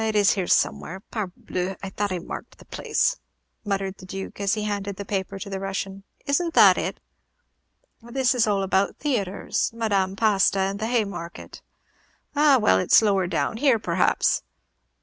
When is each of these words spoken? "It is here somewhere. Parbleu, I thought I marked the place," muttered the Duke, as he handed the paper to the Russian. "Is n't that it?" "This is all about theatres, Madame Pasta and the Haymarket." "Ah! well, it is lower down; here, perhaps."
"It 0.01 0.15
is 0.15 0.31
here 0.31 0.47
somewhere. 0.47 0.99
Parbleu, 1.11 1.75
I 1.83 1.91
thought 1.91 2.11
I 2.11 2.17
marked 2.17 2.57
the 2.57 2.65
place," 2.65 3.17
muttered 3.63 3.99
the 3.99 4.07
Duke, 4.07 4.39
as 4.39 4.55
he 4.55 4.63
handed 4.63 4.95
the 4.95 5.05
paper 5.05 5.37
to 5.37 5.47
the 5.47 5.59
Russian. 5.59 6.05
"Is 6.25 6.41
n't 6.41 6.55
that 6.55 6.75
it?" 6.75 6.99
"This 8.01 8.33
is 8.33 8.47
all 8.47 8.63
about 8.63 8.97
theatres, 8.97 9.71
Madame 9.75 10.15
Pasta 10.15 10.57
and 10.57 10.79
the 10.79 10.87
Haymarket." 10.87 11.61
"Ah! 12.35 12.57
well, 12.59 12.79
it 12.79 12.91
is 12.91 13.03
lower 13.03 13.27
down; 13.27 13.57
here, 13.57 13.77
perhaps." 13.77 14.41